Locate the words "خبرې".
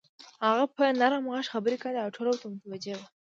1.53-1.77